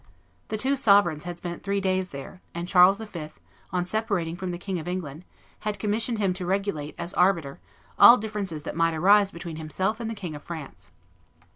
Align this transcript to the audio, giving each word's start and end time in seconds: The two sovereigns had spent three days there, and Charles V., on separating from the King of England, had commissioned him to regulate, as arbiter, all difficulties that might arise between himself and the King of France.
The 0.47 0.57
two 0.57 0.75
sovereigns 0.75 1.25
had 1.25 1.37
spent 1.37 1.61
three 1.61 1.79
days 1.79 2.09
there, 2.09 2.41
and 2.55 2.67
Charles 2.67 2.97
V., 2.97 3.29
on 3.71 3.85
separating 3.85 4.35
from 4.35 4.49
the 4.49 4.57
King 4.57 4.79
of 4.79 4.87
England, 4.87 5.25
had 5.59 5.77
commissioned 5.77 6.17
him 6.17 6.33
to 6.33 6.45
regulate, 6.47 6.95
as 6.97 7.13
arbiter, 7.13 7.59
all 7.99 8.17
difficulties 8.17 8.63
that 8.63 8.75
might 8.75 8.95
arise 8.95 9.29
between 9.29 9.57
himself 9.57 9.99
and 9.99 10.09
the 10.09 10.15
King 10.15 10.33
of 10.33 10.41
France. 10.43 10.89